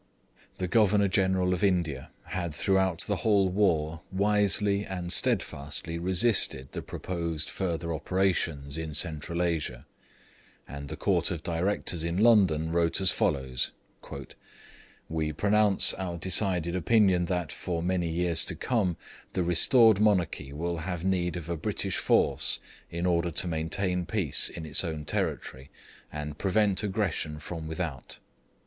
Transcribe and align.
The 0.57 0.67
Governor 0.67 1.07
General 1.07 1.53
of 1.53 1.63
India 1.63 2.09
had 2.23 2.55
throughout 2.55 3.01
the 3.01 3.17
whole 3.17 3.49
war 3.49 4.01
wisely 4.11 4.83
and 4.83 5.13
steadfastly 5.13 5.99
resisted 5.99 6.71
the 6.71 6.81
proposed 6.81 7.51
further 7.51 7.93
operations 7.93 8.79
in 8.79 8.95
Central 8.95 9.43
Asia; 9.43 9.85
and 10.67 10.89
the 10.89 10.97
Court 10.97 11.29
of 11.29 11.43
Directors 11.43 12.03
in 12.03 12.17
London 12.17 12.71
wrote 12.71 12.99
as 12.99 13.11
follows: 13.11 13.73
'We 15.07 15.33
pronounce 15.33 15.93
our 15.93 16.17
decided 16.17 16.75
opinion 16.75 17.25
that, 17.25 17.51
for 17.51 17.83
many 17.83 18.09
years 18.09 18.43
to 18.45 18.55
come, 18.55 18.97
the 19.33 19.43
restored 19.43 19.99
monarchy 19.99 20.51
will 20.51 20.77
have 20.77 21.05
need 21.05 21.37
of 21.37 21.47
a 21.47 21.55
British 21.55 21.97
force 21.97 22.59
in 22.89 23.05
order 23.05 23.29
to 23.29 23.47
maintain 23.47 24.07
peace 24.07 24.49
in 24.49 24.65
its 24.65 24.83
own 24.83 25.05
territory, 25.05 25.69
and 26.11 26.39
prevent 26.39 26.81
aggression 26.81 27.37
from 27.37 27.67
without.' 27.67 28.17